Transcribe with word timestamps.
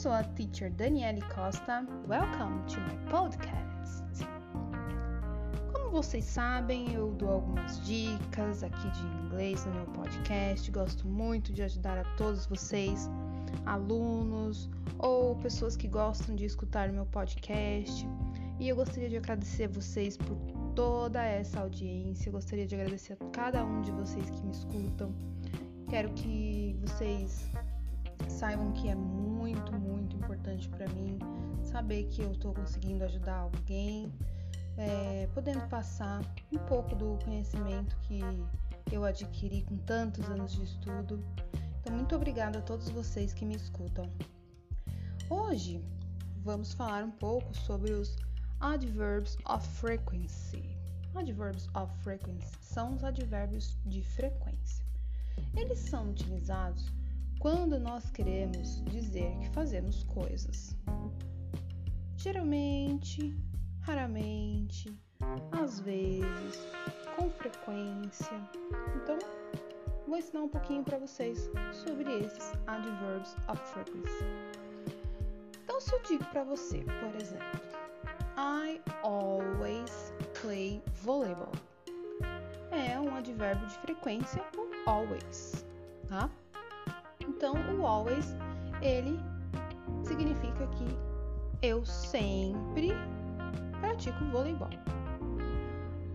sou 0.00 0.12
a 0.12 0.24
teacher 0.24 0.70
Daniele 0.70 1.20
Costa. 1.34 1.86
Welcome 2.08 2.64
to 2.68 2.80
my 2.80 2.96
podcast. 3.10 4.24
Como 5.74 5.90
vocês 5.90 6.24
sabem, 6.24 6.90
eu 6.94 7.12
dou 7.12 7.28
algumas 7.28 7.78
dicas 7.84 8.62
aqui 8.62 8.90
de 8.92 9.06
inglês 9.26 9.62
no 9.66 9.74
meu 9.74 9.84
podcast. 9.88 10.70
Gosto 10.70 11.06
muito 11.06 11.52
de 11.52 11.62
ajudar 11.64 11.98
a 11.98 12.04
todos 12.16 12.46
vocês, 12.46 13.10
alunos 13.66 14.70
ou 14.98 15.36
pessoas 15.36 15.76
que 15.76 15.86
gostam 15.86 16.34
de 16.34 16.46
escutar 16.46 16.88
o 16.88 16.94
meu 16.94 17.04
podcast. 17.04 18.08
E 18.58 18.70
eu 18.70 18.76
gostaria 18.76 19.10
de 19.10 19.18
agradecer 19.18 19.68
vocês 19.68 20.16
por 20.16 20.38
toda 20.74 21.22
essa 21.22 21.60
audiência. 21.60 22.32
gostaria 22.32 22.66
de 22.66 22.74
agradecer 22.74 23.18
a 23.20 23.30
cada 23.32 23.62
um 23.62 23.82
de 23.82 23.90
vocês 23.90 24.30
que 24.30 24.42
me 24.46 24.52
escutam. 24.52 25.14
Quero 25.90 26.10
que 26.14 26.74
vocês 26.80 27.50
saibam 28.40 28.72
que 28.72 28.88
é 28.88 28.94
muito, 28.94 29.70
muito 29.78 30.16
importante 30.16 30.66
para 30.70 30.88
mim 30.88 31.18
saber 31.62 32.04
que 32.04 32.22
eu 32.22 32.32
estou 32.32 32.54
conseguindo 32.54 33.04
ajudar 33.04 33.36
alguém, 33.36 34.10
é, 34.78 35.28
podendo 35.34 35.60
passar 35.68 36.22
um 36.50 36.56
pouco 36.56 36.96
do 36.96 37.18
conhecimento 37.22 37.94
que 37.98 38.22
eu 38.90 39.04
adquiri 39.04 39.60
com 39.64 39.76
tantos 39.76 40.24
anos 40.30 40.52
de 40.52 40.64
estudo. 40.64 41.22
Então, 41.80 41.94
muito 41.94 42.16
obrigada 42.16 42.60
a 42.60 42.62
todos 42.62 42.88
vocês 42.88 43.34
que 43.34 43.44
me 43.44 43.54
escutam. 43.54 44.10
Hoje 45.28 45.84
vamos 46.38 46.72
falar 46.72 47.04
um 47.04 47.10
pouco 47.10 47.54
sobre 47.54 47.92
os 47.92 48.16
adverbs 48.58 49.36
of 49.44 49.68
frequency. 49.68 50.64
Adverbs 51.14 51.68
of 51.74 51.94
frequency 52.02 52.56
são 52.62 52.94
os 52.94 53.04
advérbios 53.04 53.76
de 53.84 54.02
frequência. 54.02 54.82
Eles 55.54 55.78
são 55.78 56.08
utilizados 56.08 56.90
quando 57.40 57.80
nós 57.80 58.10
queremos 58.10 58.84
dizer 58.84 59.34
que 59.38 59.48
fazemos 59.48 60.04
coisas. 60.04 60.76
Geralmente, 62.14 63.34
raramente, 63.80 64.94
às 65.50 65.80
vezes, 65.80 66.68
com 67.16 67.30
frequência. 67.30 68.36
Então, 68.94 69.18
vou 70.06 70.18
ensinar 70.18 70.42
um 70.42 70.48
pouquinho 70.50 70.84
para 70.84 70.98
vocês 70.98 71.50
sobre 71.72 72.12
esses 72.18 72.52
adverbs 72.66 73.34
of 73.48 73.58
frequency. 73.72 74.24
Então, 75.64 75.80
se 75.80 75.94
eu 75.94 76.02
digo 76.02 76.24
para 76.26 76.44
você, 76.44 76.84
por 76.84 77.22
exemplo, 77.22 77.60
I 78.36 78.82
always 79.02 80.12
play 80.42 80.82
volleyball, 81.02 81.52
é 82.70 83.00
um 83.00 83.14
advérbio 83.14 83.66
de 83.66 83.78
frequência, 83.78 84.44
o 84.58 84.90
always, 84.90 85.64
tá? 86.06 86.30
Então, 87.20 87.54
o 87.78 87.86
always, 87.86 88.36
ele 88.82 89.18
significa 90.04 90.66
que 90.68 90.98
eu 91.62 91.84
sempre 91.84 92.90
pratico 93.80 94.24
voleibol. 94.26 94.70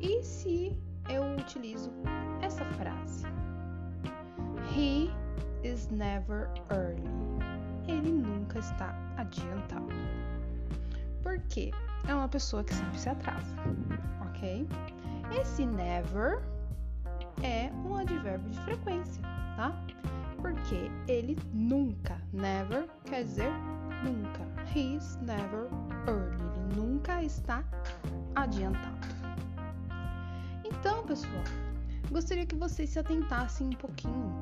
E 0.00 0.22
se 0.22 0.76
eu 1.08 1.22
utilizo 1.36 1.90
essa 2.42 2.64
frase? 2.76 3.24
He 4.74 5.10
is 5.62 5.88
never 5.90 6.48
early. 6.70 7.04
Ele 7.86 8.12
nunca 8.12 8.58
está 8.58 8.94
adiantado. 9.16 9.88
Por 11.22 11.38
quê? 11.48 11.70
É 12.08 12.14
uma 12.14 12.28
pessoa 12.28 12.62
que 12.62 12.74
sempre 12.74 12.98
se 12.98 13.08
atrasa, 13.08 13.54
ok? 14.28 14.66
Esse 15.40 15.64
never 15.64 16.42
é 17.42 17.70
um 17.86 17.96
advérbio 17.96 18.50
de 18.50 18.60
frequência, 18.60 19.22
tá? 19.56 19.72
Porque 20.44 20.90
ele 21.08 21.38
nunca, 21.54 22.20
never 22.30 22.86
quer 23.06 23.24
dizer 23.24 23.50
nunca. 24.04 24.44
He's 24.76 25.16
never 25.22 25.70
early, 26.06 26.36
ele 26.36 26.76
nunca 26.76 27.22
está 27.22 27.64
adiantado. 28.36 29.08
Então, 30.62 31.02
pessoal, 31.06 31.44
gostaria 32.10 32.44
que 32.44 32.56
vocês 32.56 32.90
se 32.90 32.98
atentassem 32.98 33.68
um 33.68 33.72
pouquinho 33.72 34.34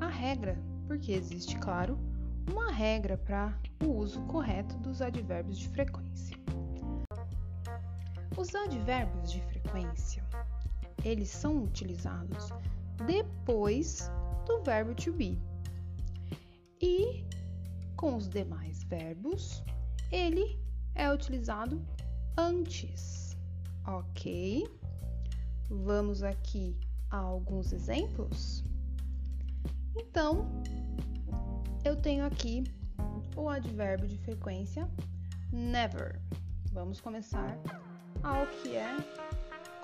à 0.00 0.08
regra, 0.08 0.58
porque 0.88 1.12
existe, 1.12 1.56
claro, 1.58 1.96
uma 2.50 2.72
regra 2.72 3.16
para 3.16 3.56
o 3.84 3.92
uso 3.92 4.20
correto 4.22 4.76
dos 4.78 5.00
advérbios 5.00 5.56
de 5.56 5.68
frequência. 5.68 6.36
Os 8.36 8.52
advérbios 8.56 9.30
de 9.30 9.40
frequência, 9.42 10.24
eles 11.04 11.28
são 11.28 11.62
utilizados 11.62 12.52
depois 13.06 14.10
do 14.44 14.62
verbo 14.62 14.94
to 14.94 15.12
be. 15.12 15.38
E 16.80 17.24
com 17.96 18.16
os 18.16 18.28
demais 18.28 18.84
verbos, 18.84 19.62
ele 20.10 20.58
é 20.94 21.10
utilizado 21.10 21.84
antes. 22.36 23.36
Ok? 23.86 24.68
Vamos 25.70 26.22
aqui 26.22 26.76
a 27.10 27.16
alguns 27.16 27.72
exemplos. 27.72 28.64
Então, 29.96 30.46
eu 31.84 31.96
tenho 31.96 32.24
aqui 32.24 32.64
o 33.36 33.48
advérbio 33.48 34.08
de 34.08 34.18
frequência 34.18 34.88
never. 35.52 36.20
Vamos 36.72 37.00
começar 37.00 37.56
ao 38.22 38.46
que 38.46 38.76
é. 38.76 38.96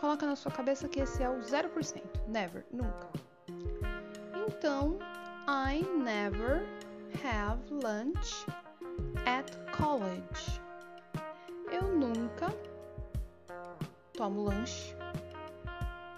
Coloca 0.00 0.27
na 0.27 0.34
sua 0.34 0.50
cabeça 0.50 0.88
que 0.88 1.00
esse 1.00 1.22
é 1.22 1.28
o 1.28 1.38
0%. 1.41 2.03
Never, 2.27 2.66
nunca. 2.72 3.10
Então, 4.60 4.98
I 5.48 5.81
never 6.04 6.66
have 7.25 7.60
lunch 7.71 8.44
at 9.25 9.50
college. 9.72 10.60
Eu 11.72 11.88
nunca 11.97 12.54
tomo 14.12 14.43
lanche 14.43 14.94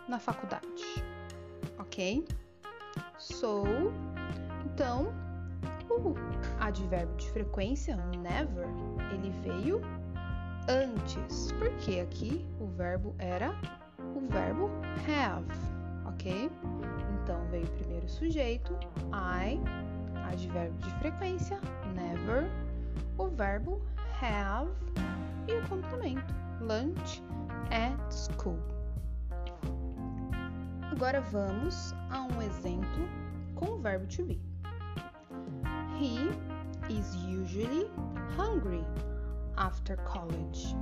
na 0.09 0.19
faculdade, 0.19 1.05
ok? 1.79 2.27
So, 3.17 3.63
então, 4.67 5.15
o 5.89 6.13
advérbio 6.59 7.15
de 7.19 7.31
frequência, 7.31 7.95
never, 8.19 8.67
ele 9.13 9.31
veio 9.45 9.81
antes, 10.69 11.53
porque 11.53 12.01
aqui 12.01 12.45
o 12.59 12.67
verbo 12.67 13.15
era 13.21 13.55
o 14.17 14.21
verbo 14.29 14.69
have, 15.07 15.47
ok? 16.09 16.51
Então 17.23 17.41
veio 17.51 17.67
primeiro 17.79 18.07
o 18.07 18.09
sujeito, 18.09 18.73
I, 19.13 19.61
advérbio 20.29 20.79
de 20.79 20.91
frequência, 20.99 21.61
never, 21.95 22.51
o 23.17 23.29
verbo 23.29 23.81
have 24.21 24.71
e 25.47 25.55
o 25.55 25.69
complemento, 25.69 26.35
lunch 26.61 27.23
at 27.71 28.13
school. 28.13 28.59
Agora 30.91 31.21
vamos 31.21 31.95
a 32.11 32.23
um 32.23 32.43
exemplo 32.43 33.09
com 33.55 33.67
o 33.67 33.79
verbo 33.79 34.07
to 34.07 34.25
be. 34.25 34.41
He 35.99 36.29
is 36.93 37.15
usually 37.15 37.89
hungry 38.37 38.85
after 39.57 39.97
college. 39.99 40.77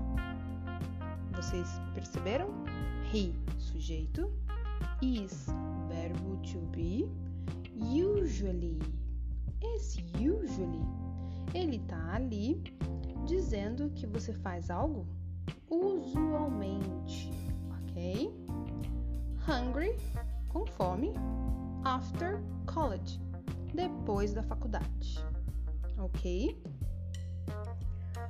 Vocês 1.33 1.69
perceberam? 1.95 2.49
He, 3.13 3.35
sujeito, 3.59 4.33
is, 5.03 5.49
verbo 6.01 6.37
to 6.43 6.59
be, 6.73 7.07
usually. 7.77 8.79
Esse 9.75 10.03
usually, 10.19 10.87
ele 11.55 11.79
tá 11.81 12.15
ali 12.15 12.63
dizendo 13.27 13.91
que 13.91 14.07
você 14.07 14.33
faz 14.33 14.71
algo 14.71 15.07
usualmente, 15.69 17.31
ok? 17.83 18.33
Hungry, 19.47 19.95
com 20.49 20.65
fome, 20.67 21.13
after 21.85 22.41
college, 22.67 23.21
depois 23.75 24.33
da 24.33 24.43
faculdade, 24.43 25.23
ok? 25.99 26.59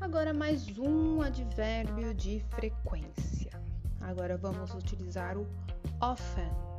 Agora 0.01 0.35
mais 0.35 0.67
um 0.79 1.23
advérbio 1.23 2.13
de 2.15 2.41
frequência. 2.51 3.53
Agora 4.01 4.37
vamos 4.37 4.75
utilizar 4.75 5.37
o 5.39 5.47
often. 6.01 6.70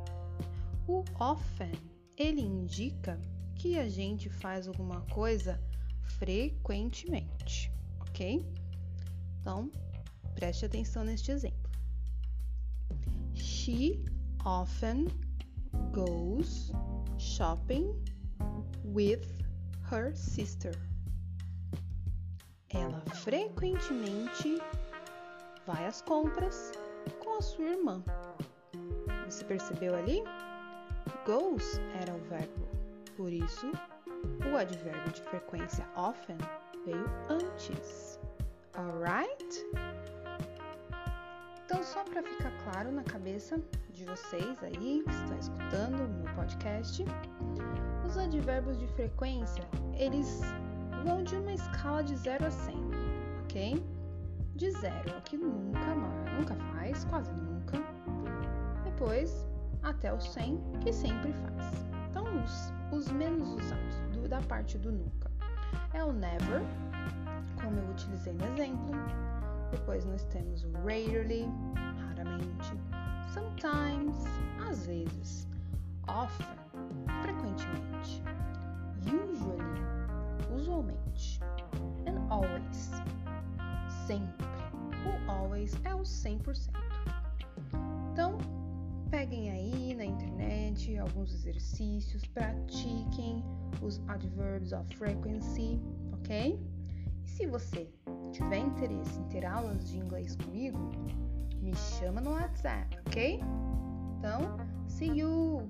O 0.92 1.02
often, 1.18 1.72
ele 2.18 2.42
indica 2.42 3.18
que 3.54 3.78
a 3.78 3.88
gente 3.88 4.28
faz 4.28 4.68
alguma 4.68 5.00
coisa 5.06 5.58
frequentemente, 6.18 7.72
ok? 7.98 8.46
Então, 9.40 9.70
preste 10.34 10.66
atenção 10.66 11.02
neste 11.02 11.32
exemplo. 11.32 11.70
She 13.32 14.04
often 14.44 15.06
goes 15.92 16.70
shopping 17.16 17.94
with 18.84 19.26
her 19.90 20.14
sister. 20.14 20.78
Ela 22.68 23.00
frequentemente 23.14 24.58
vai 25.66 25.86
às 25.86 26.02
compras 26.02 26.70
com 27.18 27.38
a 27.38 27.40
sua 27.40 27.64
irmã. 27.64 28.04
Você 29.24 29.42
percebeu 29.42 29.94
ali? 29.94 30.22
Goes 31.24 31.80
era 32.00 32.12
o 32.12 32.18
verbo, 32.28 32.66
por 33.16 33.32
isso 33.32 33.70
o 34.50 34.56
advérbio 34.56 35.12
de 35.12 35.22
frequência 35.22 35.86
often 35.96 36.36
veio 36.84 37.06
antes. 37.28 38.18
Alright? 38.74 39.66
Então, 41.64 41.80
só 41.84 42.02
para 42.02 42.24
ficar 42.24 42.50
claro 42.64 42.90
na 42.90 43.04
cabeça 43.04 43.56
de 43.90 44.04
vocês 44.04 44.62
aí 44.64 45.04
que 45.04 45.10
estão 45.10 45.38
escutando 45.38 46.00
o 46.00 46.08
meu 46.08 46.34
podcast, 46.34 47.04
os 48.04 48.18
advérbios 48.18 48.78
de 48.80 48.88
frequência, 48.88 49.64
eles 49.94 50.40
vão 51.04 51.22
de 51.22 51.36
uma 51.36 51.52
escala 51.52 52.02
de 52.02 52.16
0 52.16 52.46
a 52.46 52.50
100, 52.50 52.74
ok? 53.44 53.86
De 54.56 54.70
0 54.72 54.94
é 55.08 55.18
o 55.18 55.22
que 55.22 55.36
nunca, 55.36 55.94
nunca 56.36 56.56
faz, 56.74 57.04
quase 57.04 57.32
nunca. 57.32 57.78
Depois, 58.84 59.46
até 59.82 60.12
o 60.12 60.20
100, 60.20 60.60
que 60.80 60.92
sempre 60.92 61.32
faz. 61.32 61.86
Então, 62.10 62.24
os, 62.42 62.72
os 62.92 63.12
menos 63.12 63.48
usados 63.48 63.96
do, 64.12 64.28
da 64.28 64.40
parte 64.42 64.78
do 64.78 64.92
nunca 64.92 65.30
é 65.94 66.04
o 66.04 66.12
never, 66.12 66.62
como 67.62 67.78
eu 67.78 67.90
utilizei 67.90 68.32
no 68.32 68.44
exemplo. 68.46 68.92
Depois 69.70 70.04
nós 70.04 70.24
temos 70.24 70.64
o 70.64 70.72
rarely, 70.72 71.46
raramente, 72.00 72.74
sometimes, 73.32 74.16
às 74.68 74.86
vezes, 74.86 75.48
often, 76.08 76.46
frequentemente, 77.22 78.22
usually, 79.06 80.54
usualmente, 80.54 81.40
and 82.06 82.26
always, 82.30 82.90
sempre. 84.06 84.46
O 85.04 85.30
always 85.30 85.74
é 85.84 85.94
o 85.94 86.00
100%. 86.00 86.81
Alguns 91.12 91.34
exercícios, 91.34 92.24
pratiquem 92.26 93.44
os 93.82 94.00
adverbs 94.08 94.72
of 94.72 94.96
frequency, 94.96 95.78
ok? 96.12 96.58
E 97.24 97.28
se 97.28 97.46
você 97.46 97.88
tiver 98.32 98.58
interesse 98.58 99.20
em 99.20 99.24
ter 99.24 99.44
aulas 99.44 99.88
de 99.90 99.98
inglês 99.98 100.34
comigo, 100.36 100.78
me 101.60 101.74
chama 101.76 102.20
no 102.20 102.30
WhatsApp, 102.30 102.98
ok? 103.06 103.40
Então, 104.18 104.56
see 104.88 105.18
you 105.18 105.68